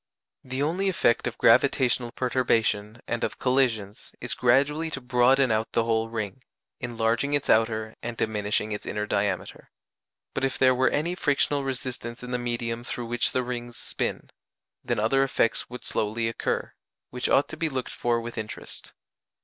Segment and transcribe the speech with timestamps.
[0.43, 5.83] The only effect of gravitational perturbation and of collisions is gradually to broaden out the
[5.83, 6.41] whole ring,
[6.79, 9.69] enlarging its outer and diminishing its inner diameter.
[10.33, 14.31] But if there were any frictional resistance in the medium through which the rings spin,
[14.83, 16.73] then other effects would slowly occur,
[17.11, 18.93] which ought to be looked for with interest.